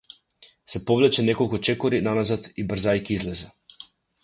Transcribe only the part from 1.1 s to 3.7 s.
неколку чекори наназад и брзајќи излезе.